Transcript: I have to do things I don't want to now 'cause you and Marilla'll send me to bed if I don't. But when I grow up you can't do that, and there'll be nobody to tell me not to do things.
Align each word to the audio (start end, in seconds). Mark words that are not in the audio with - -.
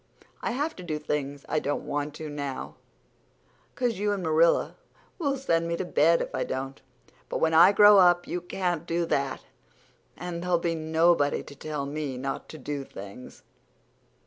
I 0.41 0.53
have 0.53 0.75
to 0.77 0.83
do 0.83 0.97
things 0.97 1.45
I 1.47 1.59
don't 1.59 1.85
want 1.85 2.15
to 2.15 2.27
now 2.27 2.73
'cause 3.75 3.99
you 3.99 4.13
and 4.13 4.23
Marilla'll 4.23 4.75
send 5.37 5.67
me 5.67 5.77
to 5.77 5.85
bed 5.85 6.23
if 6.23 6.33
I 6.33 6.43
don't. 6.43 6.81
But 7.29 7.37
when 7.37 7.53
I 7.53 7.71
grow 7.71 7.99
up 7.99 8.25
you 8.25 8.41
can't 8.41 8.87
do 8.87 9.05
that, 9.05 9.41
and 10.17 10.41
there'll 10.41 10.57
be 10.57 10.73
nobody 10.73 11.43
to 11.43 11.53
tell 11.55 11.85
me 11.85 12.17
not 12.17 12.49
to 12.49 12.57
do 12.57 12.83
things. 12.83 13.43